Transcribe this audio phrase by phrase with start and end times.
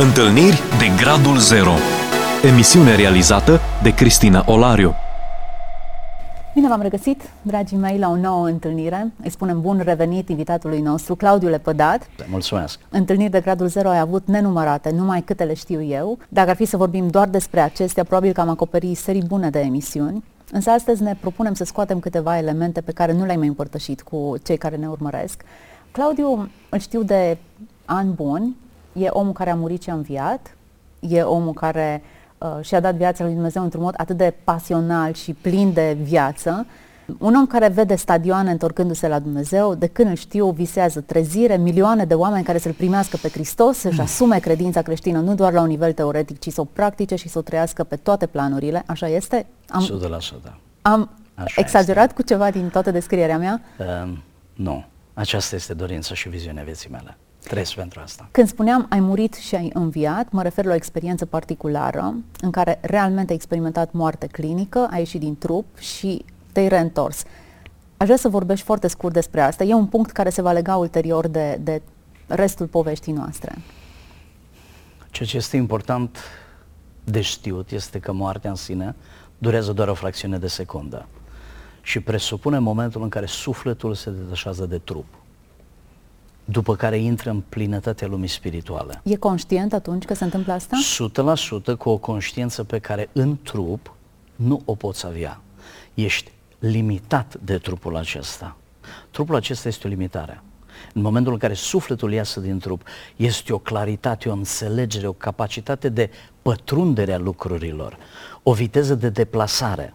[0.00, 1.72] Întâlniri de Gradul Zero
[2.44, 4.94] Emisiune realizată de Cristina Olariu
[6.54, 9.12] Bine v-am regăsit, dragii mei, la o nouă întâlnire.
[9.22, 12.08] Îi spunem bun revenit invitatului nostru, Claudiu Lepădat.
[12.30, 12.78] Mulțumesc!
[12.88, 16.18] Întâlniri de Gradul Zero ai avut nenumărate, numai câte le știu eu.
[16.28, 19.58] Dacă ar fi să vorbim doar despre acestea, probabil că am acoperit serii bune de
[19.58, 20.24] emisiuni.
[20.52, 24.34] Însă astăzi ne propunem să scoatem câteva elemente pe care nu le-ai mai împărtășit cu
[24.44, 25.42] cei care ne urmăresc.
[25.90, 27.38] Claudiu îl știu de
[27.84, 28.56] ani buni,
[28.92, 30.56] e omul care a murit și a înviat,
[31.00, 32.02] e omul care
[32.38, 36.66] uh, și-a dat viața lui Dumnezeu într-un mod atât de pasional și plin de viață.
[37.18, 42.04] Un om care vede stadioane întorcându-se la Dumnezeu, de când îl știu, visează trezire, milioane
[42.04, 45.66] de oameni care să-L primească pe Hristos, să-și asume credința creștină nu doar la un
[45.66, 48.82] nivel teoretic, ci să o practice și să o trăiască pe toate planurile.
[48.86, 49.46] Așa este?
[49.68, 49.88] Am,
[50.48, 50.52] 100%.
[50.82, 52.14] Am Așa exagerat este.
[52.14, 53.60] cu ceva din toată descrierea mea?
[53.78, 54.12] Uh,
[54.54, 54.84] nu.
[55.14, 57.16] Aceasta este dorința și viziunea vieții mele.
[57.48, 58.28] Trăiesc pentru asta.
[58.30, 62.78] Când spuneam ai murit și ai înviat, mă refer la o experiență particulară în care
[62.80, 67.22] realmente ai experimentat moarte clinică, ai ieșit din trup și te-ai reîntors.
[67.96, 69.64] Aș vrea să vorbești foarte scurt despre asta.
[69.64, 71.82] E un punct care se va lega ulterior de, de
[72.26, 73.54] restul poveștii noastre.
[75.10, 76.18] Ceea ce este important
[77.04, 78.94] de știut este că moartea în sine
[79.38, 81.06] durează doar o fracțiune de secundă
[81.82, 85.06] și presupune momentul în care sufletul se detașează de trup
[86.50, 89.00] după care intră în plinătatea lumii spirituale.
[89.04, 90.76] E conștient atunci că se întâmplă asta?
[91.74, 93.94] 100% cu o conștiință pe care în trup
[94.36, 95.40] nu o poți avea.
[95.94, 98.56] Ești limitat de trupul acesta.
[99.10, 100.42] Trupul acesta este o limitare.
[100.94, 102.82] În momentul în care sufletul iasă din trup,
[103.16, 106.10] este o claritate, o înțelegere, o capacitate de
[106.42, 107.96] pătrundere a lucrurilor,
[108.42, 109.94] o viteză de deplasare,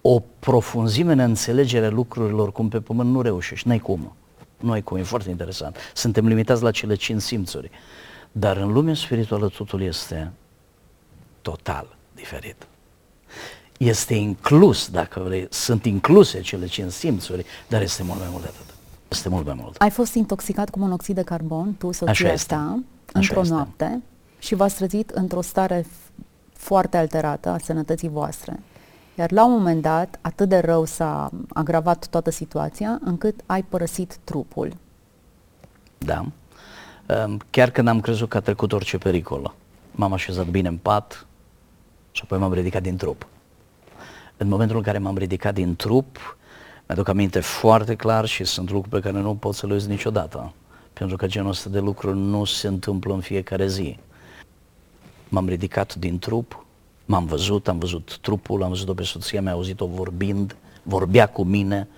[0.00, 4.12] o profunzime în înțelegerea lucrurilor cum pe pământ nu reușești, n-ai cum.
[4.62, 5.76] Nu ai cum, e foarte interesant.
[5.94, 7.70] Suntem limitați la cele cinci simțuri.
[8.32, 10.32] Dar în lumea spirituală totul este
[11.42, 12.66] total diferit.
[13.78, 18.48] Este inclus, dacă vrei, sunt incluse cele cinci simțuri, dar este mult mai mult de
[18.48, 18.74] atât.
[19.08, 19.76] Este mult mai mult.
[19.76, 22.82] Ai fost intoxicat cu monoxid de carbon, tu, soția ta,
[23.12, 24.02] într-o noapte
[24.38, 25.86] și v-ați trezit într-o stare
[26.52, 28.60] foarte alterată a sănătății voastre.
[29.14, 34.16] Iar la un moment dat, atât de rău s-a agravat toată situația, încât ai părăsit
[34.24, 34.72] trupul.
[35.98, 36.24] Da.
[37.06, 39.54] Ehm, chiar când am crezut că a trecut orice pericol,
[39.90, 41.26] m-am așezat bine în pat
[42.12, 43.26] și apoi m-am ridicat din trup.
[44.36, 46.36] În momentul în care m-am ridicat din trup,
[46.86, 50.52] mi-aduc aminte foarte clar și sunt lucruri pe care nu pot să le uiți niciodată.
[50.92, 53.98] Pentru că genul ăsta de lucruri nu se întâmplă în fiecare zi.
[55.28, 56.61] M-am ridicat din trup,
[57.12, 61.88] M-am văzut, am văzut trupul, am văzut-o pe soția mea, auzit-o vorbind, vorbea cu mine.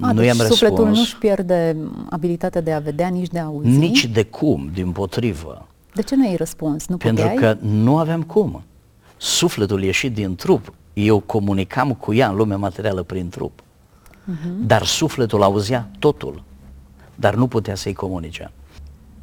[0.00, 0.98] A, nu deci i-am sufletul răspuns.
[0.98, 1.76] nu-și pierde
[2.10, 3.68] abilitatea de a vedea, nici de a auzi?
[3.68, 5.66] Nici de cum, din potrivă.
[5.94, 6.86] De ce nu ai răspuns?
[6.86, 7.54] Nu Pentru puteai?
[7.54, 8.62] că nu aveam cum.
[9.16, 10.72] Sufletul ieșit din trup.
[10.92, 13.60] Eu comunicam cu ea în lumea materială prin trup.
[13.60, 14.66] Uh-huh.
[14.66, 16.42] Dar sufletul auzea totul.
[17.14, 18.50] Dar nu putea să-i comunice.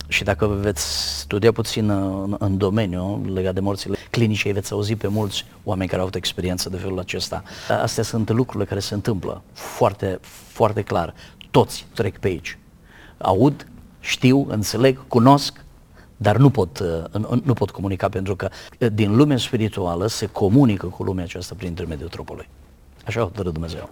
[0.07, 5.07] Și dacă veți studia puțin în, în domeniu legat de morțile clinice, veți auzi pe
[5.07, 7.43] mulți oameni care au avut experiență de felul acesta.
[7.81, 11.13] Astea sunt lucrurile care se întâmplă foarte, foarte clar.
[11.51, 12.57] Toți trec pe aici.
[13.17, 13.67] Aud,
[13.99, 15.65] știu, înțeleg, cunosc,
[16.17, 16.83] dar nu pot,
[17.43, 18.49] nu pot comunica pentru că
[18.93, 22.49] din lumea spirituală se comunică cu lumea aceasta prin intermediul trupului.
[23.05, 23.89] Așa hotărât Dumnezeu.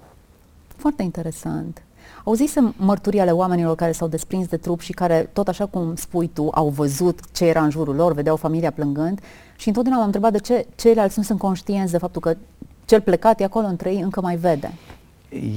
[0.76, 1.82] Foarte interesant.
[2.28, 6.28] Auzisem mărturii ale oamenilor care s-au desprins de trup și care, tot așa cum spui
[6.28, 9.20] tu, au văzut ce era în jurul lor, vedeau familia plângând
[9.56, 12.38] și întotdeauna m-am întrebat de ce ceilalți nu sunt conștienți de faptul că
[12.86, 14.74] cel plecat e acolo între ei încă mai vede.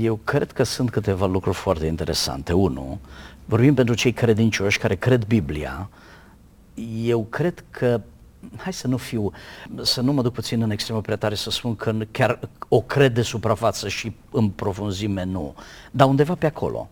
[0.01, 2.53] Eu cred că sunt câteva lucruri foarte interesante.
[2.53, 2.99] Unu,
[3.45, 5.89] vorbim pentru cei credincioși care cred Biblia.
[7.05, 8.01] Eu cred că
[8.57, 9.33] hai să nu fiu,
[9.83, 12.39] să nu mă duc puțin în extremă prea tare să spun că chiar
[12.69, 15.55] o cred de suprafață și în profunzime nu,
[15.91, 16.89] dar undeva pe acolo.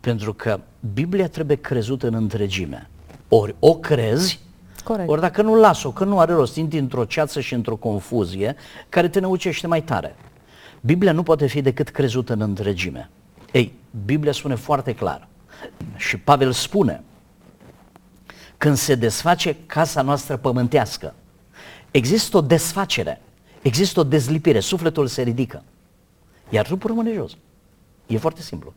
[0.00, 0.60] Pentru că
[0.92, 2.90] Biblia trebuie crezută în întregime.
[3.28, 4.40] Ori o crezi,
[4.84, 5.08] Corect.
[5.08, 8.56] ori dacă nu las-o, că nu are rost, intri într-o ceață și într-o confuzie
[8.88, 10.16] care te năucește mai tare.
[10.80, 13.10] Biblia nu poate fi decât crezută în întregime.
[13.52, 13.72] Ei,
[14.04, 15.28] Biblia spune foarte clar
[15.96, 17.02] și Pavel spune,
[18.58, 21.14] când se desface casa noastră pământească.
[21.90, 23.20] Există o desfacere,
[23.62, 25.62] există o dezlipire, sufletul se ridică,
[26.48, 27.36] iar trupul rămâne jos.
[28.06, 28.74] E foarte simplu.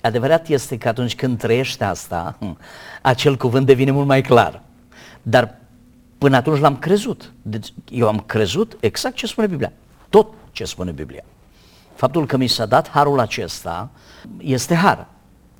[0.00, 2.58] Adevărat este că atunci când trăiești asta, hm,
[3.02, 4.62] acel cuvânt devine mult mai clar.
[5.22, 5.58] Dar
[6.18, 7.32] până atunci l-am crezut.
[7.42, 9.72] Deci eu am crezut exact ce spune Biblia.
[10.08, 11.24] Tot ce spune Biblia.
[11.94, 13.90] Faptul că mi s-a dat harul acesta
[14.38, 15.06] este har.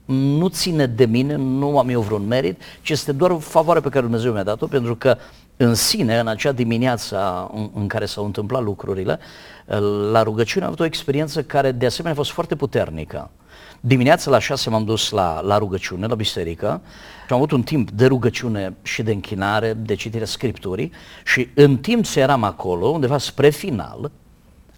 [0.06, 3.88] Nu ține de mine, nu am eu vreun merit, ci este doar o favoare pe
[3.88, 5.17] care Dumnezeu mi-a dat-o, pentru că
[5.56, 9.19] în sine, în acea dimineață în, în care s-au întâmplat lucrurile,
[10.11, 13.31] la rugăciune am avut o experiență care de asemenea a fost foarte puternică.
[13.81, 16.81] Dimineața la șase m-am dus la, la rugăciune, la biserică
[17.26, 20.93] și am avut un timp de rugăciune și de închinare, de citire Scripturii
[21.25, 24.11] și în timp ce eram acolo, undeva spre final,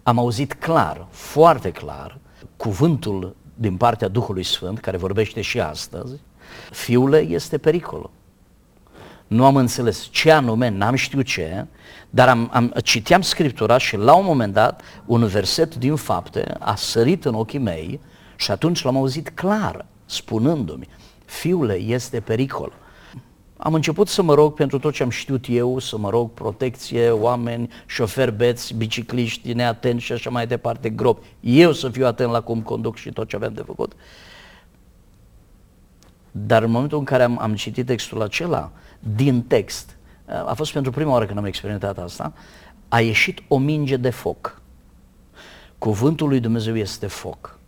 [0.03, 2.17] am auzit clar, foarte clar,
[2.57, 6.13] cuvântul din partea Duhului Sfânt, care vorbește și astăzi,
[6.71, 8.09] fiule, este pericolul.
[9.27, 11.65] Nu am înțeles ce anume, n-am știut ce,
[12.09, 16.75] dar am, am, citeam Scriptura și la un moment dat un verset din fapte a
[16.75, 17.99] sărit în ochii mei
[18.35, 20.87] și atunci l-am auzit clar, spunându-mi,
[21.25, 22.73] fiule, este pericol.
[23.61, 27.09] Am început să mă rog pentru tot ce am știut eu, să mă rog protecție,
[27.09, 31.27] oameni, șoferi beți, bicicliști neatenți și așa mai departe, gropi.
[31.39, 33.93] Eu să fiu atent la cum conduc și tot ce aveam de făcut.
[36.31, 39.97] Dar în momentul în care am, am citit textul acela, din text,
[40.45, 42.33] a fost pentru prima oară când am experimentat asta,
[42.87, 44.61] a ieșit o minge de foc.
[45.77, 47.59] Cuvântul lui Dumnezeu este foc.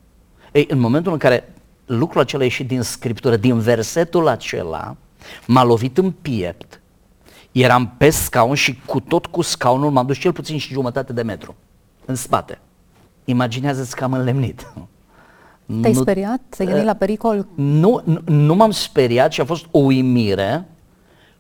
[0.52, 1.54] Ei, în momentul în care
[1.86, 4.96] lucrul acela a ieșit din Scriptură, din versetul acela,
[5.48, 6.82] m-a lovit în piept,
[7.52, 11.22] eram pe scaun și cu tot cu scaunul m-am dus cel puțin și jumătate de
[11.22, 11.56] metru
[12.06, 12.60] în spate.
[13.26, 14.74] Imaginează-ți că am înlemnit.
[15.82, 16.42] Te-ai nu, speriat?
[16.50, 17.46] Te-ai gândit la pericol?
[17.56, 20.66] Nu, nu, nu m-am speriat și a fost o uimire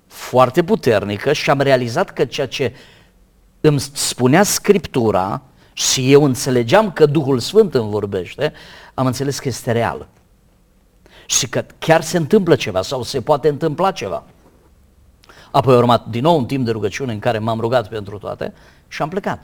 [0.07, 2.73] foarte puternică și am realizat că ceea ce
[3.61, 5.41] îmi spunea Scriptura
[5.73, 8.53] și eu înțelegeam că Duhul Sfânt îmi vorbește,
[8.93, 10.07] am înțeles că este real.
[11.25, 14.23] Și că chiar se întâmplă ceva sau se poate întâmpla ceva.
[15.51, 18.53] Apoi a urmat din nou un timp de rugăciune în care m-am rugat pentru toate
[18.87, 19.43] și am plecat.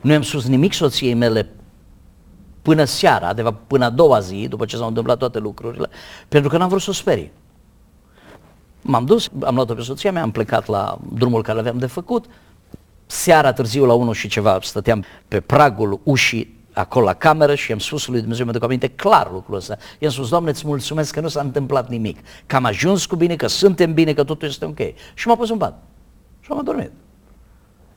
[0.00, 1.50] Nu i-am spus nimic soției mele
[2.62, 5.88] până seara, de fapt până a doua zi, după ce s-au întâmplat toate lucrurile,
[6.28, 7.32] pentru că n-am vrut să o sperii.
[8.82, 12.24] M-am dus, am luat-o pe soția mea, am plecat la drumul care aveam de făcut.
[13.06, 17.78] Seara târziu la 1 și ceva stăteam pe pragul ușii acolo la cameră și am
[17.78, 19.76] spus lui Dumnezeu, mi-aduc aminte clar lucrul ăsta.
[19.98, 23.36] I-am spus, Doamne, îți mulțumesc că nu s-a întâmplat nimic, că am ajuns cu bine,
[23.36, 24.78] că suntem bine, că totul este ok.
[25.14, 25.82] Și m-a pus în pat
[26.40, 26.90] și am adormit.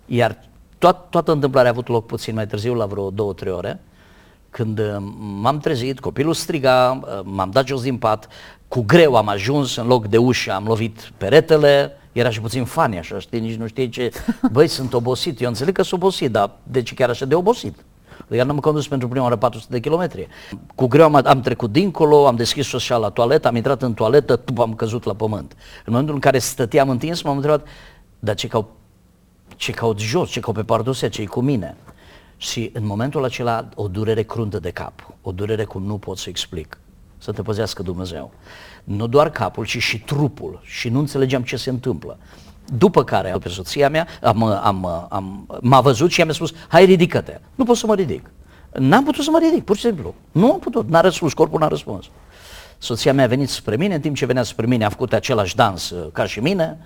[0.05, 0.37] Iar
[0.77, 3.79] toat, toată întâmplarea a avut loc puțin mai târziu, la vreo două, trei ore,
[4.49, 8.27] când uh, m-am trezit, copilul striga, uh, m-am dat jos din pat,
[8.67, 12.97] cu greu am ajuns, în loc de ușă am lovit peretele, era și puțin fani
[12.97, 14.11] așa, știi, nici nu știi ce,
[14.51, 17.75] băi, sunt obosit, eu înțeleg că sunt obosit, dar de ce chiar așa de obosit?
[18.35, 20.27] Iar n-am condus pentru prima oară 400 de kilometri.
[20.75, 24.35] Cu greu am, am trecut dincolo, am deschis așa la toaletă, am intrat în toaletă,
[24.35, 25.51] tup, am căzut la pământ.
[25.85, 27.67] În momentul în care stăteam întins, m-am întrebat,
[28.19, 28.69] dar ce caut,
[29.55, 31.77] ce caut jos, ce caut pe pardusea, ce cu mine?
[32.37, 36.29] Și în momentul acela o durere cruntă de cap, o durere cum nu pot să
[36.29, 36.77] explic
[37.17, 38.31] să te păzească Dumnezeu.
[38.83, 42.17] Nu doar capul, ci și trupul și nu înțelegeam ce se întâmplă.
[42.65, 47.39] După care, pe soția mea, am, am, am, m-a văzut și mi-a spus, hai ridică-te.
[47.55, 48.31] Nu pot să mă ridic.
[48.71, 50.15] N-am putut să mă ridic, pur și simplu.
[50.31, 52.05] Nu am putut, n-a răspuns, corpul n-a răspuns.
[52.77, 55.55] Soția mea a venit spre mine, în timp ce venea spre mine a făcut același
[55.55, 56.77] dans uh, ca și mine,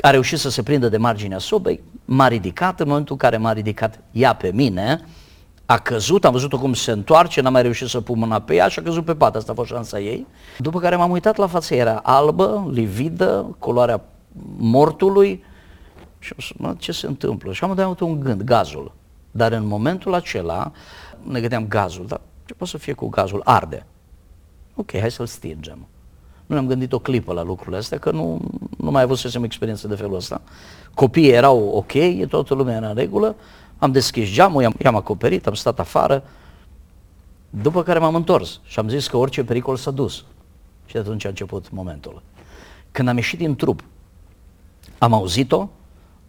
[0.00, 3.52] a reușit să se prindă de marginea sobei, m-a ridicat, în momentul în care m-a
[3.52, 5.00] ridicat ea pe mine,
[5.66, 8.68] a căzut, am văzut-o cum se întoarce, n-am mai reușit să pun mâna pe ea
[8.68, 10.26] și a căzut pe pat, asta a fost șansa ei.
[10.58, 14.04] După care m-am uitat la față, era albă, lividă, culoarea
[14.56, 15.44] mortului
[16.18, 17.52] și am spus, mă, ce se întâmplă?
[17.52, 18.92] Și am avut un gând, gazul.
[19.30, 20.72] Dar în momentul acela
[21.22, 23.40] ne gândeam gazul, dar ce poate să fie cu gazul?
[23.44, 23.86] Arde.
[24.74, 25.86] Ok, hai să-l stingem.
[26.46, 28.40] Nu ne-am gândit o clipă la lucrurile astea, că nu,
[28.76, 30.40] nu mai avusesem experiență de felul ăsta.
[30.94, 31.92] Copiii erau ok,
[32.28, 33.34] toată lumea era în regulă,
[33.78, 36.22] am deschis geamul, i-am, i-am acoperit, am stat afară,
[37.50, 40.24] după care m-am întors și am zis că orice pericol s-a dus.
[40.86, 42.22] Și de atunci a început momentul.
[42.92, 43.82] Când am ieșit din trup,
[44.98, 45.68] am auzit-o,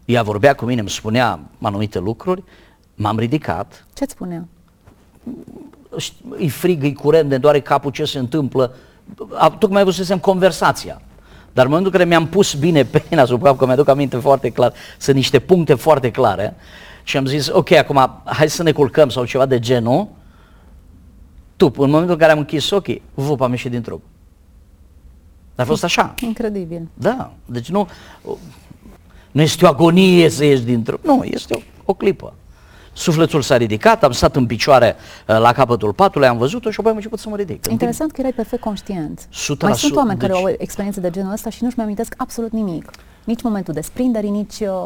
[0.05, 2.43] ea vorbea cu mine, îmi spunea anumite lucruri,
[2.95, 3.86] m-am ridicat.
[3.93, 4.48] Ce-ți spunea?
[6.38, 8.75] E frig, e curent, ne doare capul, ce se întâmplă.
[9.60, 11.01] Tocmai văzusem conversația.
[11.53, 14.50] Dar în momentul în care mi-am pus bine pena sub cap, că mi-aduc aminte foarte
[14.50, 16.55] clar, sunt niște puncte foarte clare,
[17.03, 20.07] și am zis, ok, acum hai să ne culcăm sau ceva de genul,
[21.55, 24.03] tu, în momentul în care am închis ochii, vup, am ieșit din trup.
[25.55, 26.13] Dar a fost așa.
[26.21, 26.88] Incredibil.
[26.93, 27.88] Da, deci nu,
[29.31, 32.33] nu este o agonie să ieși din trup, nu, este o, o clipă.
[32.93, 34.95] Sufletul s-a ridicat, am stat în picioare
[35.27, 37.65] uh, la capătul patului, am văzut-o și apoi am început să mă ridic.
[37.69, 39.21] Interesant că erai perfect conștient.
[39.21, 39.27] 100%.
[39.62, 40.29] Mai sunt oameni deci...
[40.29, 42.91] care au experiențe de genul ăsta și nu-și mai amintesc absolut nimic.
[43.24, 44.85] Nici momentul desprinderii, nici uh,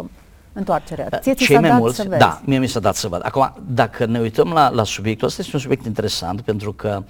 [0.53, 1.19] întoarcerea.
[1.19, 2.19] Ție ți Cei mai dat mulți, să vezi.
[2.19, 3.21] da, mie mi s-a dat să văd.
[3.23, 7.03] Acum, dacă ne uităm la, la subiectul ăsta, este un subiect interesant pentru că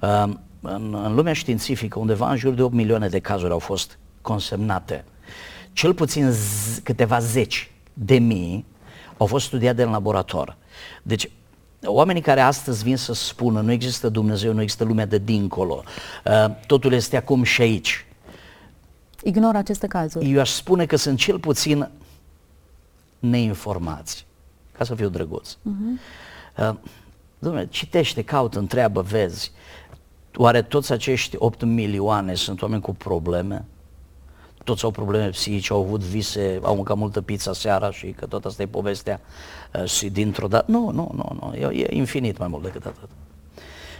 [0.00, 3.98] uh, în, în lumea științifică, undeva în jur de 8 milioane de cazuri au fost
[4.22, 5.04] consemnate.
[5.72, 8.64] Cel puțin z- câteva zeci de mii
[9.16, 10.56] au fost studiate în laborator.
[11.02, 11.30] Deci,
[11.84, 15.82] oamenii care astăzi vin să spună nu există Dumnezeu, nu există lumea de dincolo,
[16.24, 18.04] uh, totul este acum și aici,
[19.24, 20.30] Ignor aceste cazuri.
[20.30, 21.90] eu aș spune că sunt cel puțin
[23.18, 24.26] neinformați,
[24.72, 25.52] ca să fiu drăguț.
[25.52, 26.00] Uh-huh.
[26.58, 26.74] Uh,
[27.48, 29.52] Dom'le, citește, caută, întreabă, vezi.
[30.36, 33.64] Oare toți acești 8 milioane sunt oameni cu probleme?
[34.64, 38.44] Toți au probleme psihice, au avut vise, au mâncat multă pizza seara și că tot
[38.44, 39.20] asta e povestea
[39.74, 40.64] uh, și dintr-o dată...
[40.70, 43.08] Nu, nu, nu, nu, e, e infinit mai mult decât atât.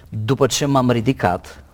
[0.09, 1.65] După ce m-am ridicat,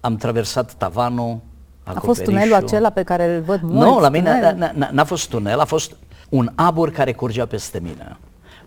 [0.00, 1.38] am traversat tavanul,
[1.84, 3.78] A fost tunelul acela pe care îl văd mulți?
[3.90, 4.72] nu, la mine tunel?
[4.72, 5.96] n- n- n-a fost tunel, a fost
[6.28, 8.16] un abur care curgea peste mine.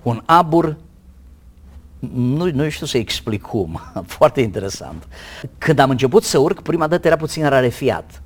[0.04, 0.76] Un abur,
[2.14, 3.82] nu, nu știu să explic cum,
[4.18, 5.08] foarte interesant.
[5.58, 8.22] Când am început să urc, prima dată era puțin rarefiat.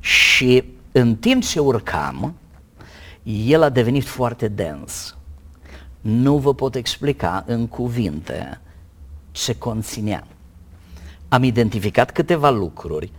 [0.00, 2.34] Și în timp ce urcam,
[3.22, 5.16] el a devenit foarte dens.
[6.00, 8.60] Nu vă pot explica în cuvinte
[9.30, 10.26] ce conținea.
[11.28, 13.12] Am identificat câteva lucruri.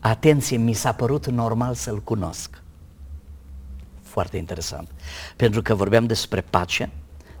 [0.00, 2.62] Atenție, mi s-a părut normal să-l cunosc.
[4.02, 4.88] Foarte interesant.
[5.36, 6.90] Pentru că vorbeam despre pace,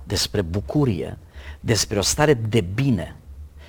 [0.04, 1.18] despre bucurie,
[1.60, 3.16] despre o stare de bine,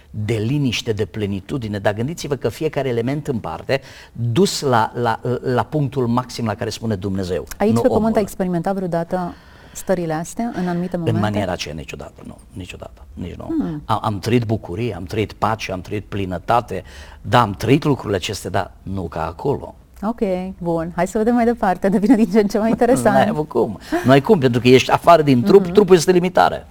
[0.10, 3.82] de liniște, de plenitudine, dar gândiți-vă că fiecare element în parte
[4.12, 7.46] dus la, la, la punctul maxim la care spune Dumnezeu.
[7.58, 8.16] Aici nu pe pământ omul.
[8.16, 9.34] ai experimentat vreodată
[9.74, 11.18] stările astea în anumite momente?
[11.18, 13.46] În maniera aceea niciodată, nu, niciodată, nici nu.
[13.46, 13.82] Hmm.
[13.86, 16.84] Am, am trăit bucurie, am trăit pace, am trăit plinătate,
[17.22, 19.76] da, am trăit lucrurile acestea, dar nu ca acolo.
[20.02, 20.20] Ok,
[20.58, 20.92] bun.
[20.96, 21.90] Hai să vedem mai departe.
[21.90, 23.30] Devine din ce în ce mai Nu ai interesant.
[23.30, 23.80] avut cum.
[24.06, 25.74] Nu ai cum, pentru că ești afară din trup, mm-hmm.
[25.74, 26.68] trupul este limitare.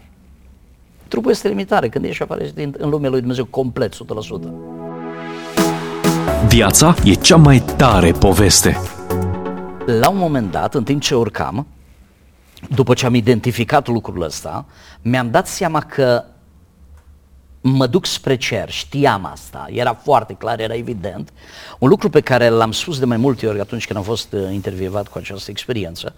[1.08, 3.96] Trupul este limitare, când ești afară, ești din, în lumea lui Dumnezeu complet, 100%.
[6.48, 8.76] Viața e cea mai tare poveste.
[9.86, 11.66] La un moment dat, în timp ce urcam,
[12.68, 14.66] după ce am identificat lucrul ăsta,
[15.02, 16.24] mi-am dat seama că
[17.60, 21.32] mă duc spre cer, știam asta, era foarte clar, era evident.
[21.78, 24.48] Un lucru pe care l-am spus de mai multe ori atunci când am fost uh,
[24.52, 26.14] intervievat cu această experiență,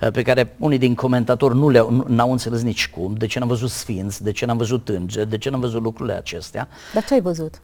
[0.00, 3.38] uh, pe care unii din comentatori nu le-au, nu, n-au înțeles nici cum, de ce
[3.38, 6.68] n-am văzut sfinți, de ce n-am văzut îngeri, de ce n-am văzut lucrurile acestea.
[6.94, 7.60] Dar ce ai văzut?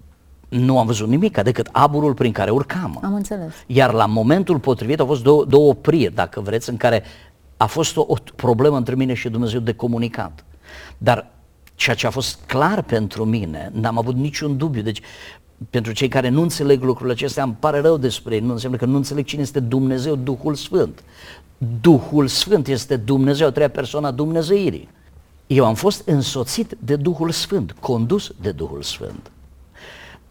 [0.49, 3.01] Nu am văzut nimic decât aburul prin care urcam.
[3.03, 3.53] Am înțeles.
[3.67, 7.03] Iar la momentul potrivit au fost două, două opriri, dacă vreți, în care
[7.57, 10.45] a fost o, o problemă între mine și Dumnezeu de comunicat.
[10.99, 11.31] Dar
[11.77, 14.83] ceea ce a fost clar pentru mine, n-am avut niciun dubiu.
[14.83, 15.01] Deci,
[15.71, 18.85] pentru cei care nu înțeleg lucrurile acestea, îmi pare rău despre ei, nu înseamnă că
[18.85, 21.05] nu înțeleg cine este Dumnezeu, Duhul Sfânt.
[21.81, 24.89] Duhul Sfânt este Dumnezeu, a treia persoană a Dumnezeirii.
[25.47, 29.31] Eu am fost însoțit de Duhul Sfânt, condus de Duhul Sfânt.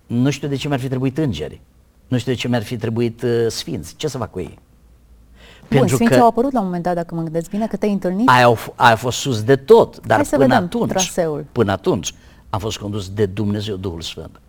[0.07, 1.61] Nu știu de ce mi-ar fi trebuit îngeri.
[2.07, 3.95] Nu știu de ce mi-ar fi trebuit uh, sfinți.
[3.95, 4.59] Ce să fac cu ei?
[5.69, 8.27] Bun, Sfinții au apărut la un moment dat, dacă mă gândesc bine, că te-ai întâlnit.
[8.29, 10.89] Aia, au, f- aia a fost sus de tot, dar Hai să până vedem atunci,
[10.89, 11.45] traseul.
[11.51, 12.13] până atunci
[12.49, 14.39] am fost condus de Dumnezeu Duhul Sfânt.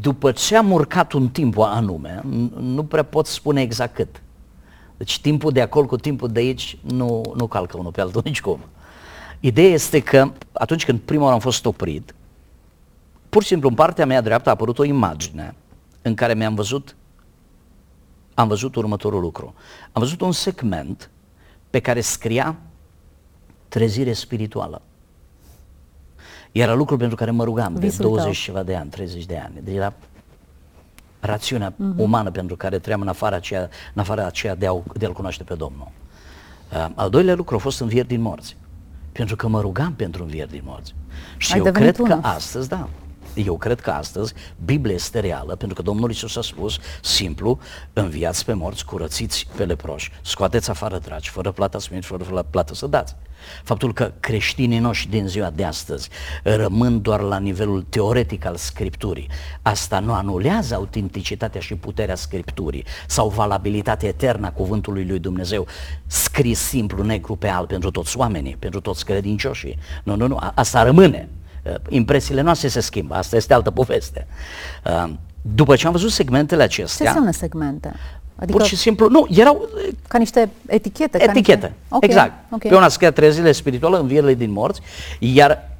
[0.00, 4.22] După ce am urcat un timp anume, n- nu prea pot spune exact cât.
[4.96, 8.58] Deci timpul de acolo cu timpul de aici nu, nu calcă unul pe altul nicicum.
[9.40, 12.14] Ideea este că atunci când prima oară am fost oprit,
[13.28, 15.54] pur și simplu în partea mea dreaptă a apărut o imagine
[16.02, 16.96] în care mi-am văzut
[18.34, 19.54] am văzut următorul lucru.
[19.92, 21.10] Am văzut un segment
[21.70, 22.56] pe care scria
[23.68, 24.82] trezire spirituală.
[26.52, 28.32] Era lucrul pentru care mă rugam de Visul 20 tău.
[28.32, 29.54] și ceva de ani, 30 de ani.
[29.62, 29.92] Deci era
[31.20, 31.96] rațiunea uh-huh.
[31.96, 35.42] umană pentru care trăiam în afara aceea, în afara aceea de, a, de a-L cunoaște
[35.42, 35.90] pe Domnul.
[36.72, 38.56] Uh, al doilea lucru a fost învieri din morți.
[39.12, 40.94] Pentru că mă rugam pentru învieri din morți.
[41.36, 42.24] Și Ai eu devenit cred că unul.
[42.24, 42.88] astăzi, da,
[43.34, 44.34] eu cred că astăzi
[44.64, 47.58] Biblia este reală, pentru că Domnul Isus a spus simplu,
[47.92, 52.86] înviați pe morți, curățiți pe leproși, scoateți afară dragi, fără plata smit, fără plată să
[52.86, 53.14] dați.
[53.64, 56.08] Faptul că creștinii noștri din ziua de astăzi
[56.42, 59.28] rămân doar la nivelul teoretic al Scripturii,
[59.62, 65.66] asta nu anulează autenticitatea și puterea Scripturii sau valabilitatea eternă a cuvântului lui Dumnezeu,
[66.06, 69.78] scris simplu, negru pe alb pentru toți oamenii, pentru toți credincioșii.
[70.04, 71.28] Nu, nu, nu, a- asta rămâne.
[71.62, 74.26] Uh, impresiile noastre se schimbă, asta este altă poveste.
[75.04, 77.92] Uh, După ce am văzut segmentele Ce acestea, înseamnă segmente?
[78.36, 81.18] Adică pur și simplu, nu, erau uh, ca niște etichete?
[81.18, 81.74] ca etichete, niște...
[81.88, 82.32] Ok, exact.
[82.50, 82.60] ok.
[82.60, 84.80] Pe una scria trezile spirituale, învierile din morți,
[85.18, 85.70] iar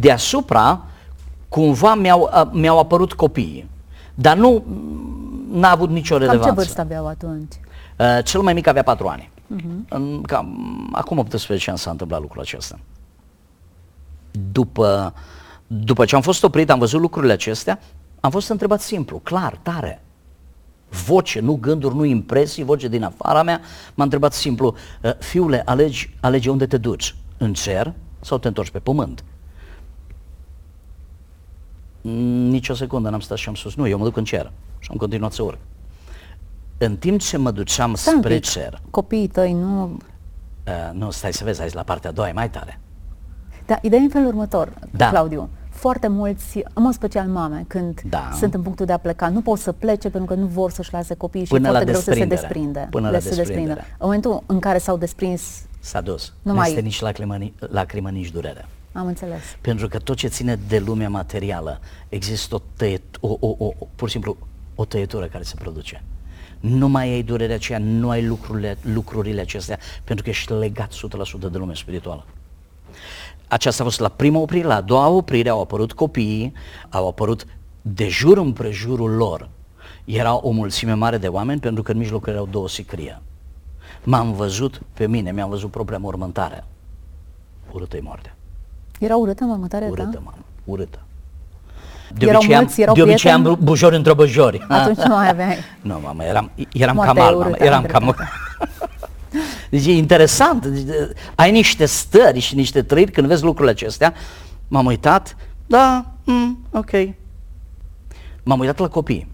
[0.00, 0.84] deasupra,
[1.48, 3.68] cumva mi-au, a- mi-au apărut copiii.
[4.14, 4.64] Dar nu,
[5.52, 6.54] n-a avut nicio Cam ce relevanță.
[6.54, 7.52] vârstă aveau atunci?
[7.96, 9.30] Uh, cel mai mic avea patru ani.
[9.56, 9.88] Uh-huh.
[9.88, 12.78] În, cam, acum 18 ani s-a întâmplat lucrul acesta.
[14.52, 15.14] După,
[15.66, 17.80] după ce am fost oprit, am văzut lucrurile acestea,
[18.20, 20.02] Am fost întrebat simplu, clar, tare.
[21.06, 23.60] Voce, nu gânduri, nu impresii, voce din afara mea.
[23.94, 28.70] M-a întrebat simplu, "Uh, fiule, alegi, alege unde te duci, în cer sau te întorci
[28.70, 29.24] pe pământ?
[32.00, 34.52] Mm, Nici o secundă n-am stat și am spus, nu, eu mă duc în cer.
[34.78, 35.58] Și am continuat să urc.
[36.78, 38.44] În timp ce mă duceam Stai un spre pic.
[38.44, 39.84] cer, Copiii tăi nu...
[40.66, 42.80] uh, nu, stai să vezi, aici la partea a doua e mai tare.
[43.68, 45.08] Da, ideea e în felul următor, Da.
[45.08, 45.48] Claudiu.
[45.70, 48.30] Foarte mulți, în mod special mame, când Da.
[48.38, 50.92] sunt în punctul de a pleca, nu pot să plece pentru că nu vor să-și
[50.92, 52.40] lase copiii și Până e la foarte greu să se desprindere.
[52.48, 52.86] desprinde.
[52.90, 53.52] Până la de se desprindă.
[53.52, 53.86] desprindere.
[53.90, 55.42] În momentul în care s-au desprins,
[55.80, 56.32] S-a dus.
[56.42, 58.66] Nu nu mai- este nici lacrimă, ni- lacrimă, nici durere.
[58.92, 59.40] am înțeles.
[59.60, 63.86] Pentru că tot ce ține de lumea materială, există o tăiet, o, o, o, o,
[63.94, 64.36] pur și simplu
[64.74, 66.02] o tăietură care se produce.
[66.60, 71.48] Nu mai ai durerea aceea, nu ai lucrurile, lucrurile acestea, pentru că ești legat 100%
[71.50, 72.24] de lumea spirituală.
[73.48, 76.52] Aceasta a fost la prima oprire, la a doua oprire au apărut copiii,
[76.88, 77.46] au apărut
[77.82, 79.48] de jur împrejurul lor.
[80.04, 83.22] Era o mulțime mare de oameni pentru că în mijloc erau două sicrie.
[84.04, 86.64] M-am văzut pe mine, mi-am văzut propria mormântare.
[87.72, 88.36] Urâtă-i moartea.
[88.98, 90.20] Era urâtă mormântarea Urâtă, ta?
[90.24, 90.98] mamă, urâtă.
[92.18, 93.64] Erau obicei mulți, am, erau de obicei am prieteni?
[93.64, 94.66] bujori într-o băjori.
[94.68, 95.56] Atunci nu mai aveai.
[95.82, 98.16] Nu, mamă, eram, eram Moartea cam e al, mamă, urâtă, eram ai cam...
[99.70, 104.14] deci e interesant, deci, de- ai niște stări și niște trăiri când vezi lucrurile acestea.
[104.68, 106.90] M-am uitat, da, mm, ok.
[108.42, 109.28] M-am uitat la copii.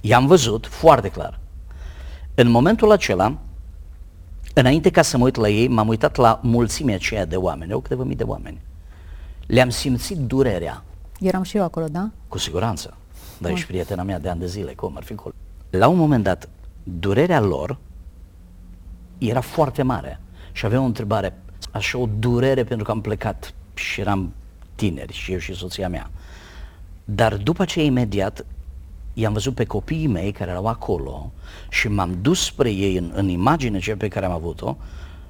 [0.00, 1.38] I-am văzut foarte clar.
[2.34, 3.38] În momentul acela,
[4.54, 7.80] înainte ca să mă uit la ei, m-am uitat la mulțimea aceea de oameni, au
[7.80, 8.60] câteva mii de oameni.
[9.46, 10.82] Le-am simțit durerea,
[11.20, 12.10] Eram și eu acolo, da?
[12.28, 12.96] cu siguranță.
[13.38, 15.34] Dar ești prietena mea de ani de zile, cum ar fi acolo.
[15.70, 16.48] La un moment dat,
[16.82, 17.76] durerea lor
[19.18, 20.20] era foarte mare
[20.52, 21.38] și avea o întrebare,
[21.70, 24.34] așa o durere pentru că am plecat și eram
[24.74, 26.10] tineri și eu și soția mea.
[27.04, 28.46] Dar după aceea imediat
[29.12, 31.32] i-am văzut pe copiii mei care erau acolo
[31.70, 34.76] și m-am dus spre ei în, în imaginea aceea pe care am avut-o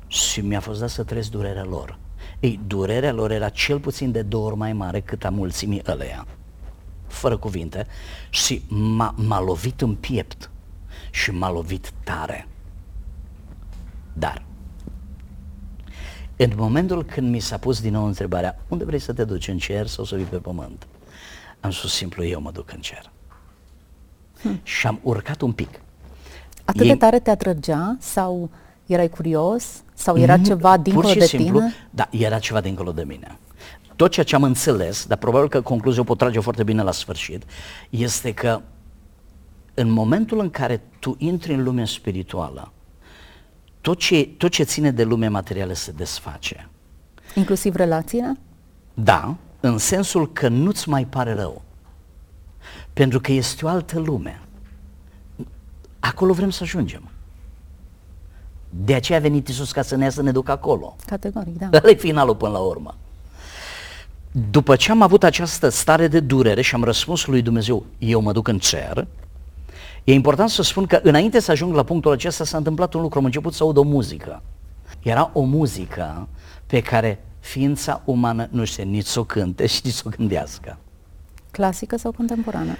[0.06, 1.98] și mi-a fost dat să trăiesc durerea lor.
[2.40, 6.26] Ei, durerea lor era cel puțin de două ori mai mare cât a mulțimii ăleia,
[7.06, 7.86] fără cuvinte,
[8.30, 10.50] și m-a, m-a lovit în piept
[11.10, 12.48] și m-a lovit tare.
[14.18, 14.42] Dar,
[16.36, 19.58] în momentul când mi s-a pus din nou întrebarea, unde vrei să te duci, în
[19.58, 20.86] cer sau să vii pe pământ?
[21.60, 23.10] Am spus simplu, eu mă duc în cer.
[24.62, 25.80] Și am urcat un pic.
[26.64, 28.50] Atât Ei- de tare te atrăgea sau
[28.86, 31.72] erai curios sau era Nu, ceva dincolo pur și de simplu, tine?
[31.90, 33.38] Da, era ceva dincolo de mine.
[33.96, 36.92] Tot ceea ce am înțeles, dar probabil că concluzia o pot trage foarte bine la
[36.92, 37.42] sfârșit,
[37.90, 38.60] este că
[39.74, 42.72] în momentul în care tu intri în lumea spirituală,
[43.80, 46.68] tot ce, tot ce ține de lumea materială se desface.
[47.34, 48.38] Inclusiv relațiile?
[48.94, 51.62] Da, în sensul că nu-ți mai pare rău.
[52.92, 54.40] Pentru că este o altă lume.
[55.98, 57.02] Acolo vrem să ajungem.
[58.70, 60.96] De aceea a venit Isus ca să ne ia să ne ducă acolo.
[61.06, 61.68] Categoric, da.
[61.72, 62.94] Ăla e finalul până la urmă.
[64.50, 68.32] După ce am avut această stare de durere și am răspuns lui Dumnezeu, eu mă
[68.32, 69.06] duc în cer,
[70.04, 73.18] e important să spun că înainte să ajung la punctul acesta s-a întâmplat un lucru,
[73.18, 74.42] am început să aud o muzică.
[75.02, 76.28] Era o muzică
[76.66, 80.78] pe care ființa umană nu știe nici să o cânte și nici să o gândească.
[81.50, 82.76] Clasică sau contemporană?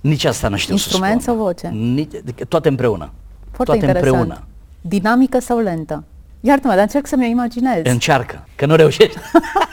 [0.00, 1.36] Nici asta nu știu Instrument să spun.
[1.36, 1.68] sau voce?
[1.68, 2.10] Nici,
[2.48, 3.12] toate împreună.
[3.50, 4.14] Foarte toate interesant.
[4.14, 4.46] împreună.
[4.80, 6.04] Dinamică sau lentă?
[6.40, 7.80] Iartă-mă, dar încerc să-mi o imaginez.
[7.84, 9.18] Încearcă, că nu reușești.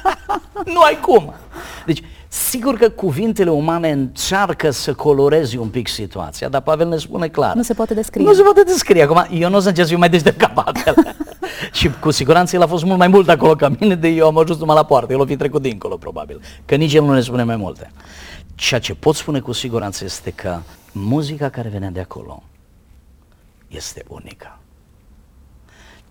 [0.74, 1.34] nu ai cum.
[1.86, 2.04] Deci,
[2.34, 7.56] sigur că cuvintele umane încearcă să coloreze un pic situația, dar Pavel ne spune clar.
[7.56, 8.26] Nu se poate descrie.
[8.26, 9.04] Nu se poate descrie.
[9.04, 11.16] Acum, eu nu o să încerc să fiu mai deștept ca Pavel.
[11.72, 14.38] și cu siguranță el a fost mult mai mult acolo ca mine, de eu am
[14.38, 15.14] ajuns numai la poartă.
[15.14, 16.42] El o fi trecut dincolo, probabil.
[16.66, 17.92] Că nici el nu ne spune mai multe.
[18.56, 20.60] Ceea ce pot spune cu siguranță este că
[20.92, 22.44] muzica care venea de acolo
[23.68, 24.58] este unică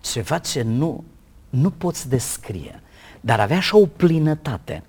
[0.05, 1.03] se face nu,
[1.49, 2.81] nu poți descrie,
[3.21, 4.83] dar avea așa o plinătate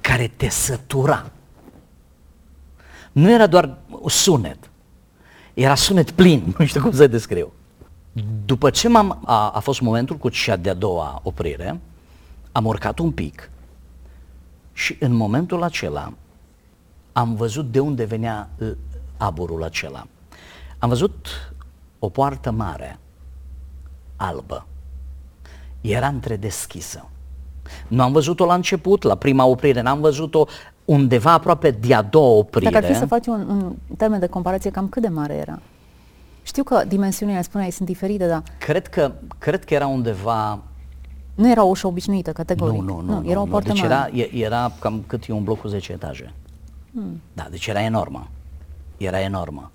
[0.00, 1.30] care te sătura.
[3.12, 4.70] Nu era doar sunet,
[5.54, 7.52] era sunet plin, nu știu cum să descriu.
[8.44, 11.80] După ce m-am, a, a fost momentul cu cea de-a doua oprire,
[12.52, 13.50] am urcat un pic
[14.72, 16.12] și în momentul acela
[17.12, 18.70] am văzut de unde venea uh,
[19.16, 20.06] aburul acela.
[20.78, 21.26] Am văzut
[21.98, 22.98] o poartă mare,
[24.16, 24.66] albă.
[25.80, 27.08] Era întredeschisă.
[27.88, 30.44] Nu am văzut-o la început, la prima oprire, n-am văzut-o
[30.84, 32.70] undeva aproape de a doua oprire.
[32.70, 35.58] Dacă ar fi să faci un, un termen de comparație, cam cât de mare era?
[36.42, 40.62] Știu că dimensiunile, spuneai, sunt diferite, dar Cred că, cred că era undeva...
[41.34, 42.80] nu era o ușă obișnuită, categoric.
[42.82, 43.30] Nu, nu, nu.
[43.30, 43.94] era o nu, poartă deci mare.
[43.94, 46.32] era, e- era cam cât e un bloc cu 10 etaje.
[46.92, 47.20] Hmm.
[47.32, 48.28] Da, deci era enormă.
[48.96, 49.70] Era enormă.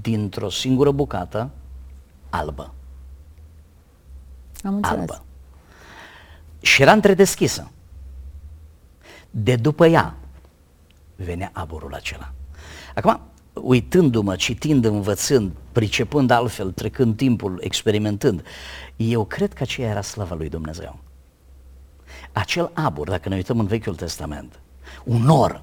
[0.00, 1.50] Dintr-o singură bucată,
[2.30, 2.72] albă.
[4.62, 4.98] Am înțeles.
[4.98, 5.22] Albă.
[6.66, 7.70] Și era întredeschisă.
[9.30, 10.16] De după ea
[11.16, 12.32] venea aburul acela.
[12.94, 13.20] Acum,
[13.52, 18.44] uitându-mă, citind, învățând, pricepând altfel, trecând timpul, experimentând,
[18.96, 20.98] eu cred că aceea era slava lui Dumnezeu.
[22.32, 24.60] Acel abur, dacă ne uităm în Vechiul Testament,
[25.04, 25.62] un nor,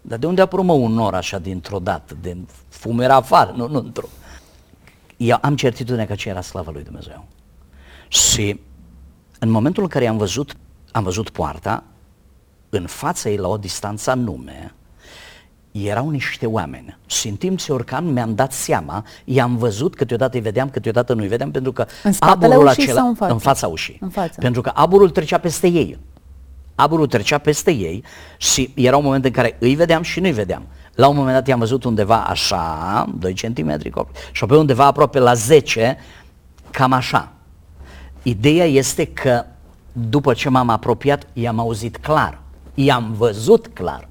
[0.00, 2.36] dar de unde a apărut un nor așa dintr-o dată, de
[2.68, 4.06] fum era afară, nu, nu într-o.
[5.16, 7.26] Eu am certitudinea că aceea era slava lui Dumnezeu.
[8.08, 8.60] Și
[9.38, 10.56] în momentul în care am văzut,
[10.92, 11.84] am văzut poarta,
[12.68, 14.74] în fața ei la o distanță anume,
[15.70, 16.98] erau niște oameni.
[17.06, 21.22] Și în timp ce urcam, mi-am dat seama, i-am văzut, câteodată îi vedeam, câteodată nu
[21.22, 23.32] îi vedeam, pentru că în aburul acela, sau în fața?
[23.32, 23.98] În fața ușii.
[24.00, 24.34] În fața.
[24.40, 25.98] Pentru că aburul trecea peste ei.
[26.74, 28.04] Aburul trecea peste ei
[28.36, 30.66] și era un moment în care îi vedeam și nu îi vedeam.
[30.94, 33.78] La un moment dat i-am văzut undeva așa, 2 cm,
[34.32, 35.96] și apoi undeva aproape la 10,
[36.70, 37.32] cam așa.
[38.26, 39.44] Ideea este că
[39.92, 42.38] după ce m-am apropiat, i-am auzit clar,
[42.74, 44.08] i-am văzut clar.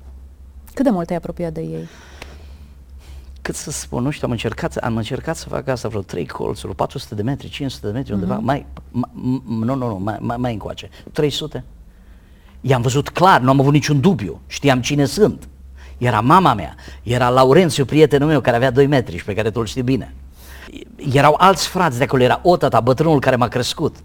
[0.73, 1.87] Cât de mult ai apropiat de ei?
[3.41, 6.75] Cât să spun, nu știu, am încercat, am încercat să fac asta vreo 3 colțuri,
[6.75, 8.13] 400 de metri, 500 de metri, uh-huh.
[8.13, 9.11] undeva, mai, mai,
[9.47, 11.63] nu, nu, nu, mai, mai, mai încoace, 300.
[12.61, 15.47] I-am văzut clar, nu am avut niciun dubiu, știam cine sunt.
[15.97, 19.59] Era mama mea, era Laurențiu, prietenul meu, care avea 2 metri și pe care tu
[19.59, 20.13] îl știi bine.
[20.95, 23.95] Erau alți frați de acolo, era o tata, bătrânul care m-a crescut.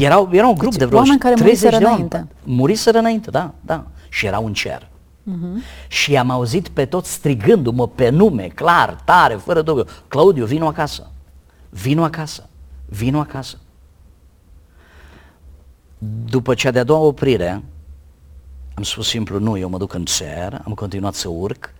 [0.00, 2.28] Erau, era un grup deci, de vreo oameni care 30 de înainte.
[2.44, 3.86] Muriseră înainte, da, da.
[4.08, 4.88] Și era un cer.
[5.26, 5.88] Uh-huh.
[5.88, 9.84] Și am auzit pe toți strigându-mă pe nume, clar, tare, fără dubiu.
[10.08, 11.10] Claudiu, vino acasă.
[11.70, 12.48] Vino acasă.
[12.86, 13.58] Vino acasă.
[16.24, 17.62] După cea de-a doua oprire,
[18.74, 21.72] am spus simplu, nu, eu mă duc în cer, am continuat să urc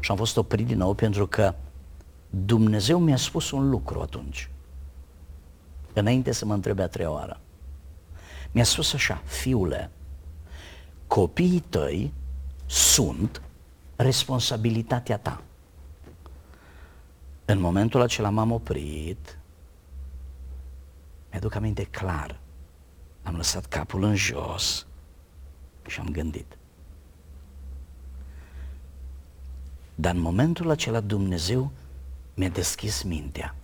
[0.00, 1.54] și am fost oprit din nou pentru că
[2.34, 4.50] Dumnezeu mi-a spus un lucru atunci,
[5.92, 7.40] înainte să mă întrebe a treia oară.
[8.52, 9.90] Mi-a spus așa, fiule,
[11.06, 12.12] copiii tăi
[12.66, 13.42] sunt
[13.96, 15.42] responsabilitatea ta.
[17.44, 19.38] În momentul acela m-am oprit,
[21.30, 22.38] mi-aduc aminte clar,
[23.22, 24.86] am lăsat capul în jos
[25.86, 26.56] și am gândit.
[29.94, 31.70] Dar în momentul acela Dumnezeu
[32.34, 33.54] mi-a deschis mintea.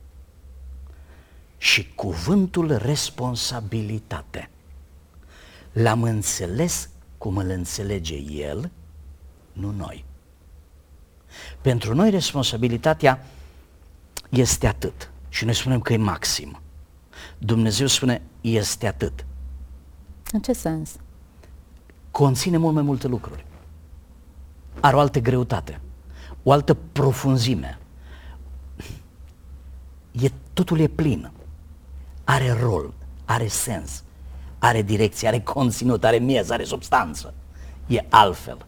[1.59, 4.51] Și cuvântul responsabilitate
[5.73, 8.71] l-am înțeles cum îl înțelege El,
[9.53, 10.05] nu noi.
[11.61, 13.27] Pentru noi responsabilitatea
[14.29, 15.11] este atât.
[15.29, 16.61] Și noi spunem că e maxim.
[17.39, 19.25] Dumnezeu spune, este atât.
[20.33, 20.91] În ce sens?
[22.11, 23.45] Conține mult mai multe lucruri.
[24.81, 25.81] Are o altă greutate,
[26.43, 27.79] o altă profunzime.
[30.13, 31.31] E, totul e plin.
[32.25, 32.93] Are rol,
[33.25, 34.03] are sens,
[34.59, 37.35] are direcție, are conținut, are miez, are substanță.
[37.87, 38.67] E altfel.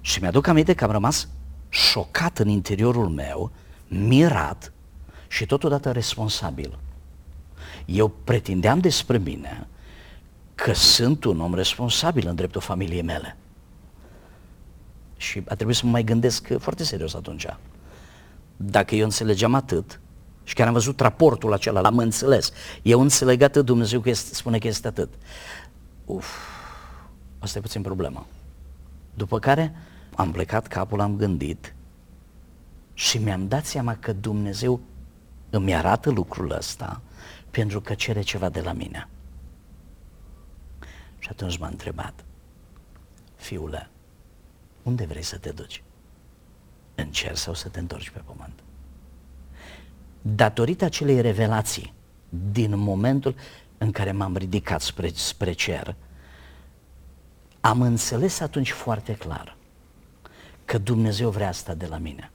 [0.00, 1.28] Și mi-aduc aminte că am rămas
[1.68, 3.50] șocat în interiorul meu,
[3.88, 4.72] mirat
[5.28, 6.78] și totodată responsabil.
[7.84, 9.66] Eu pretindeam despre mine
[10.54, 13.36] că sunt un om responsabil în dreptul familiei mele.
[15.16, 17.46] Și a trebuit să mă mai gândesc foarte serios atunci.
[18.60, 20.00] Dacă eu înțelegeam atât,
[20.44, 24.58] și chiar am văzut raportul acela, l-am înțeles, eu înțeleg atât, Dumnezeu că este, spune
[24.58, 25.14] că este atât.
[26.04, 26.26] Uf,
[27.38, 28.26] asta e puțin problema.
[29.14, 29.74] După care
[30.14, 31.74] am plecat capul, am gândit
[32.94, 34.80] și mi-am dat seama că Dumnezeu
[35.50, 37.00] îmi arată lucrul ăsta
[37.50, 39.08] pentru că cere ceva de la mine.
[41.18, 42.24] Și atunci m-a întrebat,
[43.36, 43.90] fiule,
[44.82, 45.82] unde vrei să te duci?
[46.98, 48.52] În cer sau să te întorci pe pământ?
[50.22, 51.92] Datorită acelei revelații,
[52.28, 53.34] din momentul
[53.78, 55.94] în care m-am ridicat spre, spre cer,
[57.60, 59.56] am înțeles atunci foarte clar
[60.64, 62.30] că Dumnezeu vrea asta de la mine.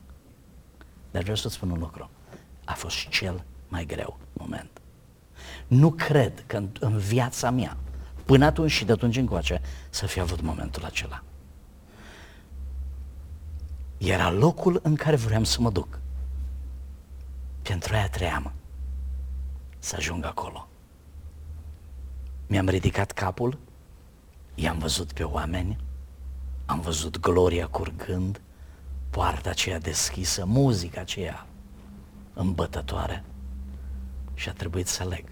[1.12, 2.10] Dar vreau să-ți spun un lucru.
[2.65, 4.82] A fost cel mai greu moment.
[5.67, 7.78] Nu cred că în, în viața mea
[8.26, 11.23] până atunci și de atunci încoace să fi avut momentul acela.
[14.03, 15.99] Era locul în care vreau să mă duc.
[17.61, 18.51] Pentru aia trăiam
[19.79, 20.67] să ajung acolo.
[22.47, 23.57] Mi-am ridicat capul,
[24.55, 25.77] i-am văzut pe oameni,
[26.65, 28.41] am văzut gloria curgând,
[29.09, 31.47] poarta aceea deschisă, muzica aceea
[32.33, 33.23] îmbătătoare
[34.33, 35.25] și a trebuit să leg.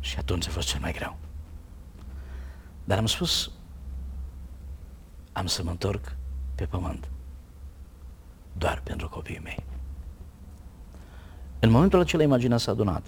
[0.00, 1.16] Și atunci a fost cel mai greu.
[2.84, 3.50] Dar am spus,
[5.32, 6.16] am să mă întorc
[6.54, 7.08] pe pământ
[8.52, 9.64] doar pentru copiii mei.
[11.58, 13.02] În momentul acela imaginea s-a adunat.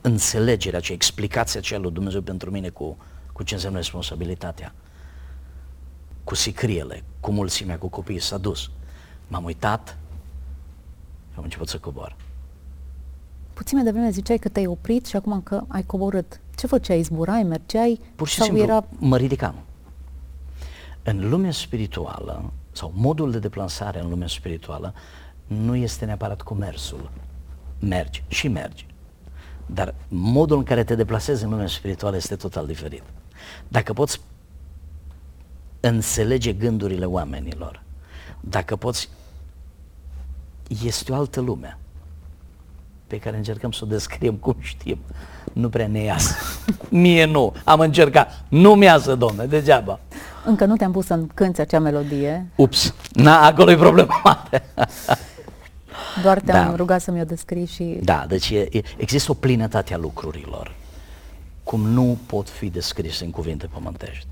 [0.00, 2.96] Înțelegerea, ce explicația aceea lui Dumnezeu pentru mine cu,
[3.32, 4.74] cu ce înseamnă responsabilitatea,
[6.24, 8.70] cu sicriele, cu mulțimea, cu copiii, s-a dus.
[9.28, 9.98] M-am uitat
[11.32, 12.16] și am început să cobor.
[13.52, 16.40] Puțin mai devreme ziceai că te-ai oprit și acum că ai coborât.
[16.56, 17.02] Ce făceai?
[17.02, 18.00] Zburai, mergeai?
[18.14, 18.84] Pur și sau simplu era...
[18.98, 19.54] mă ridicam.
[21.08, 24.94] În lumea spirituală, sau modul de deplasare în lumea spirituală,
[25.46, 27.10] nu este neapărat cu mersul.
[27.78, 28.86] Mergi și mergi.
[29.66, 33.02] Dar modul în care te deplasezi în lumea spirituală este total diferit.
[33.68, 34.20] Dacă poți
[35.80, 37.82] înțelege gândurile oamenilor,
[38.40, 39.08] dacă poți,
[40.84, 41.78] este o altă lume
[43.06, 44.98] pe care încercăm să o descriem cum știm.
[45.52, 46.34] Nu prea ne iasă.
[46.88, 47.54] Mie nu.
[47.64, 48.44] Am încercat.
[48.48, 50.00] Nu mi iasă, domne, degeaba.
[50.46, 52.94] Încă nu te-am pus să cânti acea melodie, Ups.
[53.12, 54.64] Na, acolo e problema mare.
[56.22, 56.76] doar te-am Da.
[56.76, 60.74] rugat să-mi o descrii și Da, deci e, e, există o plinătate a lucrurilor,
[61.64, 64.26] cum nu pot fi descrise în cuvinte pământești.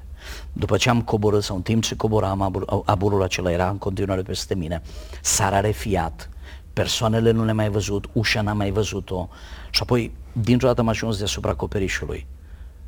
[0.53, 4.22] După ce am coborât, sau în timp ce coboram, abur, aburul acela era în continuare
[4.22, 4.83] peste mine,
[5.22, 6.29] s-a rarefiat,
[6.72, 9.29] persoanele nu le-am mai văzut, ușa n-am mai văzut-o
[9.70, 12.27] și apoi, dintr-o dată am ajuns deasupra acoperișului.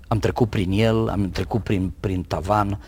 [0.09, 2.81] Am trecut prin el, am trecut prin, prin tavan,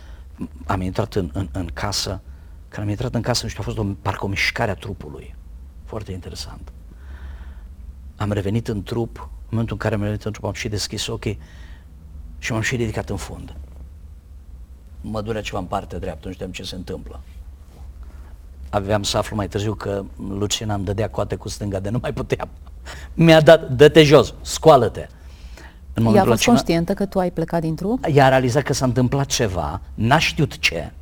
[0.66, 2.20] am intrat în, în, în casă.
[2.68, 5.34] Când am intrat în casă, nu știu, a fost o, parcă o mișcare a trupului.
[5.84, 6.72] Foarte interesant.
[8.16, 11.06] Am revenit în trup, în momentul în care am revenit în trup am și deschis
[11.06, 11.38] ochii
[12.38, 13.56] și m-am și ridicat în fund.
[15.00, 17.20] Mă durea ceva în partea dreaptă, nu știam ce se întâmplă.
[18.70, 22.12] Aveam să aflu mai târziu că Luciana îmi dădea coate cu stânga de nu mai
[22.12, 22.48] puteam.
[23.14, 25.06] Mi-a dat, dă-te jos, scoală-te.
[25.98, 28.04] În ea a momentul fost acela, conștientă că tu ai plecat din trup?
[28.12, 30.92] ea a realizat că s-a întâmplat ceva, n-a știut ce.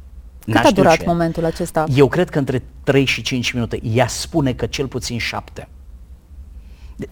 [0.44, 1.04] Cât n-a a știut durat ce.
[1.06, 1.84] momentul acesta?
[1.94, 3.80] Eu cred că între 3 și 5 minute.
[3.82, 5.68] Ea spune că cel puțin 7.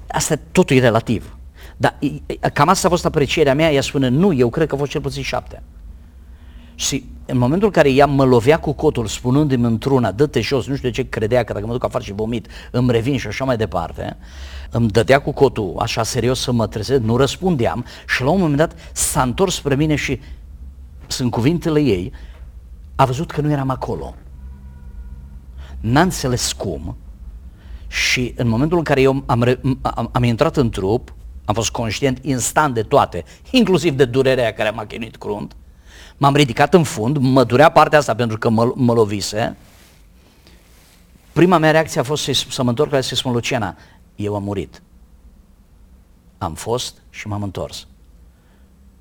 [0.07, 1.37] Asta totul e relativ.
[1.77, 4.75] Dar e- e- cam asta a fost aprecierea mea, ea spune, nu, eu cred că
[4.75, 5.62] a fost cel puțin 7.
[6.75, 10.77] Și în momentul în care ea mă lovea cu cotul spunându-mi într-una, dă-te jos, nu
[10.77, 13.44] știu de ce credea că dacă mă duc afară și vomit, îmi revin și așa
[13.44, 14.16] mai departe,
[14.70, 18.59] îmi dădea cu cotul așa serios să mă trezesc, nu răspundeam și la un moment
[18.59, 20.20] dat s-a întors spre mine și
[21.07, 22.12] sunt cuvintele ei,
[22.94, 24.14] a văzut că nu eram acolo.
[25.81, 26.96] N-a înțeles cum
[27.88, 31.70] și în momentul în care eu am, re- am, am intrat în trup, am fost
[31.70, 35.57] conștient instant de toate, inclusiv de durerea care m-a chinuit crunt,
[36.16, 39.57] m-am ridicat în fund, mă durea partea asta pentru că mă, mă lovise.
[41.33, 43.77] Prima mea reacție a fost să, să mă întorc la ea și să spun, Luciana,
[44.16, 44.83] eu am murit.
[46.38, 47.87] Am fost și m-am întors.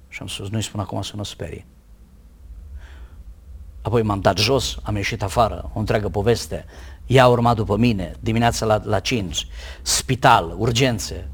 [0.08, 1.66] Și am spus, nu-i spun acum să nu sperie.
[3.82, 6.66] Apoi m-am dat jos, am ieșit afară, o întreagă poveste.
[7.06, 9.48] Ea a urmat după mine, dimineața la, la 5,
[9.82, 11.30] spital, urgențe,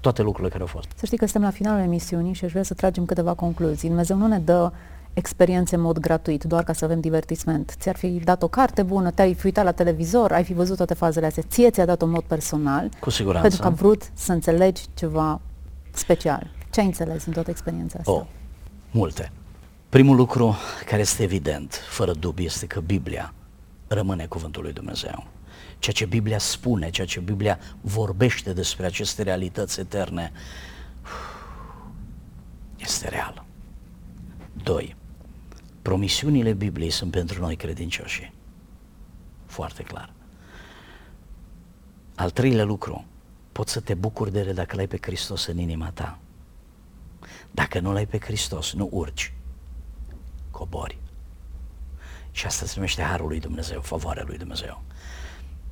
[0.00, 0.88] toate lucrurile care au fost.
[0.94, 3.88] Să știi că suntem la finalul emisiunii și aș vrea să tragem câteva concluzii.
[3.88, 4.72] Dumnezeu nu ne dă
[5.16, 7.74] experiențe în mod gratuit, doar ca să avem divertisment.
[7.78, 10.94] Ți-ar fi dat o carte bună, te-ai fi uitat la televizor, ai fi văzut toate
[10.94, 11.42] fazele astea.
[11.48, 13.48] Ție ți-a dat în mod personal, Cu siguranță.
[13.48, 15.40] pentru că a vrut să înțelegi ceva
[15.90, 16.50] special.
[16.70, 18.12] Ce ai înțeles în toată experiența asta?
[18.12, 18.22] Oh,
[18.90, 19.32] multe.
[19.88, 23.32] Primul lucru care este evident, fără dubii, este că Biblia
[23.86, 25.26] rămâne cuvântul lui Dumnezeu.
[25.78, 30.32] Ceea ce Biblia spune, ceea ce Biblia vorbește despre aceste realități eterne,
[32.76, 33.44] este real.
[34.62, 34.96] Doi,
[35.86, 38.32] promisiunile Bibliei sunt pentru noi credincioși.
[39.44, 40.12] Foarte clar.
[42.14, 43.04] Al treilea lucru,
[43.52, 46.18] poți să te bucuri de ele dacă l-ai pe Hristos în inima ta.
[47.50, 49.32] Dacă nu l-ai pe Hristos, nu urci,
[50.50, 50.98] cobori.
[52.30, 54.82] Și asta se numește Harul lui Dumnezeu, favoarea lui Dumnezeu.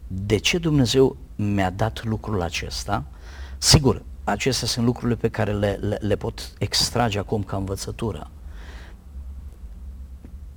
[0.06, 3.04] De ce Dumnezeu mi-a dat lucrul acesta?
[3.58, 8.30] Sigur, acestea sunt lucrurile pe care le, le, le pot extrage acum ca învățătură.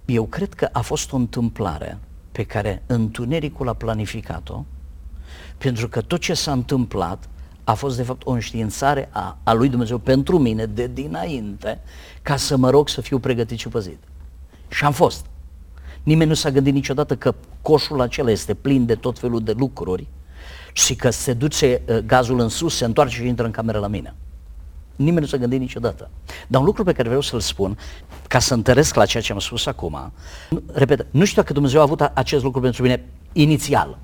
[0.09, 1.97] Eu cred că a fost o întâmplare
[2.31, 4.63] pe care întunericul a planificat-o,
[5.57, 7.29] pentru că tot ce s-a întâmplat
[7.63, 11.79] a fost de fapt o înștiințare a, a lui Dumnezeu pentru mine de dinainte,
[12.21, 13.97] ca să mă rog să fiu pregătit și păzit.
[14.67, 15.25] Și am fost.
[16.03, 20.07] Nimeni nu s-a gândit niciodată că coșul acela este plin de tot felul de lucruri
[20.73, 23.87] și că se duce uh, gazul în sus, se întoarce și intră în cameră la
[23.87, 24.15] mine.
[24.97, 26.09] Nimeni nu s-a gândit niciodată.
[26.47, 27.77] Dar un lucru pe care vreau să-l spun,
[28.27, 30.11] ca să întăresc la ceea ce am spus acum,
[30.49, 33.97] nu- repet, nu știu dacă Dumnezeu a avut a- acest lucru pentru mine inițial,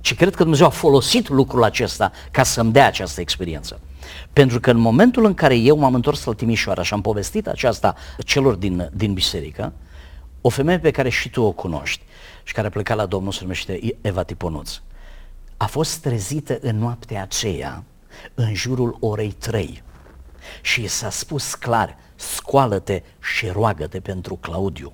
[0.00, 3.80] ci cred că Dumnezeu a folosit lucrul acesta ca să-mi dea această experiență.
[4.32, 7.94] Pentru că în momentul în care eu m-am întors la Timișoara și am povestit aceasta
[8.18, 9.72] celor din, din biserică,
[10.40, 12.02] o femeie pe care și tu o cunoști
[12.42, 14.80] și care a plecat la Domnul se numește Eva Tiponuț,
[15.56, 17.84] a fost trezită în noaptea aceea
[18.34, 19.82] în jurul orei 3
[20.60, 24.92] și s-a spus clar, scoală-te și roagă-te pentru Claudiu,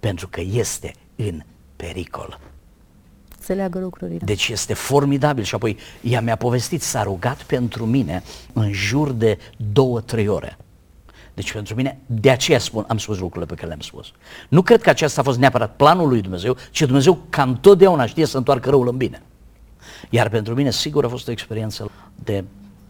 [0.00, 1.42] pentru că este în
[1.76, 2.40] pericol.
[3.38, 4.18] Se leagă lucrurile.
[4.24, 8.22] Deci este formidabil și apoi ea mi-a povestit, s-a rugat pentru mine
[8.52, 9.38] în jur de
[9.72, 10.56] două, trei ore.
[11.34, 14.12] Deci pentru mine, de aceea spun, am spus lucrurile pe care le-am spus.
[14.48, 18.26] Nu cred că acesta a fost neapărat planul lui Dumnezeu, ci Dumnezeu ca întotdeauna știe
[18.26, 19.22] să întoarcă răul în bine.
[20.10, 22.44] Iar pentru mine, sigur, a fost o experiență de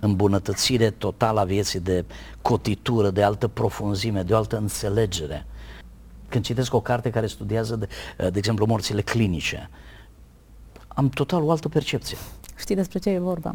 [0.05, 2.05] îmbunătățire totală a vieții, de
[2.43, 5.47] cotitură, de altă profunzime, de o altă înțelegere.
[6.29, 9.71] Când citesc o carte care studiază, de, de exemplu, morțile clinice,
[10.89, 12.17] am total o altă percepție.
[12.57, 13.55] Știi despre ce e vorba?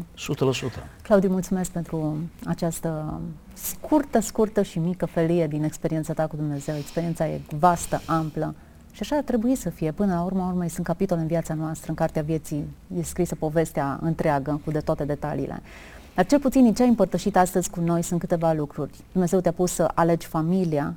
[1.02, 3.20] Claudiu, mulțumesc pentru această
[3.52, 6.76] scurtă, scurtă și mică felie din experiența ta cu Dumnezeu.
[6.76, 8.54] Experiența e vastă, amplă
[8.92, 9.92] și așa ar trebui să fie.
[9.92, 12.64] Până la urmă, urmă sunt capitole în viața noastră, în Cartea Vieții
[12.96, 15.62] e scrisă povestea întreagă cu de toate detaliile.
[16.14, 18.90] Dar cel puțin din ce ai împărtășit astăzi cu noi sunt câteva lucruri.
[19.12, 20.94] Dumnezeu te-a pus să alegi familia,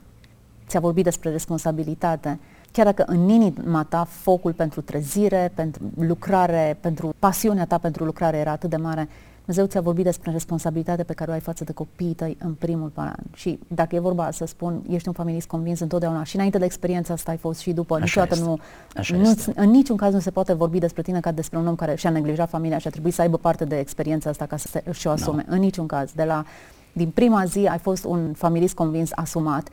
[0.68, 2.40] ți-a vorbit despre responsabilitate,
[2.72, 8.38] chiar dacă în inima ta focul pentru trezire, pentru lucrare, pentru pasiunea ta pentru lucrare
[8.38, 9.08] era atât de mare,
[9.46, 12.90] Dumnezeu ți-a vorbit despre responsabilitatea pe care o ai față de copiii tăi în primul
[12.90, 13.16] plan.
[13.34, 17.14] Și dacă e vorba să spun, ești un familist convins întotdeauna și înainte de experiența
[17.14, 18.46] asta ai fost și după, Așa niciodată este.
[18.46, 18.60] nu,
[18.96, 19.54] Așa nu este.
[19.56, 22.10] în niciun caz nu se poate vorbi despre tine ca despre un om care și-a
[22.10, 25.10] neglijat familia și a trebuit să aibă parte de experiența asta ca să se, și-o
[25.12, 25.46] asume.
[25.48, 25.54] No.
[25.56, 26.12] În niciun caz.
[26.12, 26.46] De la,
[26.94, 29.68] din prima zi ai fost un familist convins, asumat.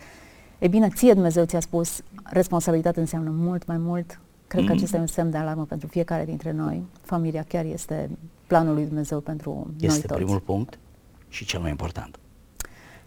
[0.59, 4.20] E bine, ție Dumnezeu ți-a spus, responsabilitate înseamnă mult mai mult.
[4.50, 4.68] Cred mm.
[4.68, 6.82] că acesta e un semn de alarmă pentru fiecare dintre noi.
[7.00, 8.10] Familia chiar este
[8.46, 10.14] planul lui Dumnezeu pentru este noi toți.
[10.14, 10.78] primul punct
[11.28, 12.18] și cel mai important.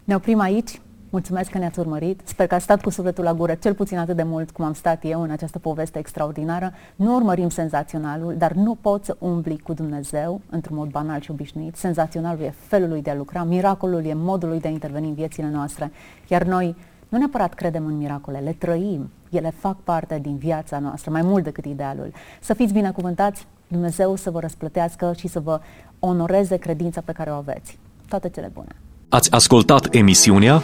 [0.04, 0.82] Ne oprim aici.
[1.10, 2.22] Mulțumesc că ne-ați urmărit.
[2.24, 4.74] Sper că ați stat cu sufletul la gură cel puțin atât de mult cum am
[4.74, 6.74] stat eu în această poveste extraordinară.
[6.96, 11.76] Nu urmărim senzaționalul, dar nu poți să umbli cu Dumnezeu într-un mod banal și obișnuit.
[11.76, 15.14] Senzaționalul e felul lui de a lucra, miracolul e modul lui de a interveni în
[15.14, 15.92] viețile noastre.
[16.28, 16.76] Iar noi
[17.14, 19.10] nu neapărat credem în miracole, le trăim.
[19.30, 22.12] Ele fac parte din viața noastră, mai mult decât idealul.
[22.42, 25.60] Să fiți binecuvântați, Dumnezeu să vă răsplătească și să vă
[26.00, 27.78] onoreze credința pe care o aveți.
[28.08, 28.76] Toate cele bune!
[29.10, 30.62] Ați ascultat emisiunea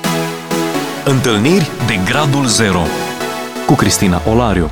[1.05, 2.81] Întâlniri de Gradul Zero
[3.67, 4.69] cu Cristina Olariu.